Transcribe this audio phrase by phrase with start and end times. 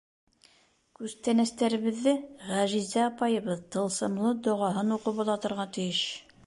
[0.99, 2.13] —Күстәнәстәребеҙҙе
[2.47, 6.05] Ғәжизә апайыбыҙ тылсымлы доғаһын уҡып оҙатырға тейеш!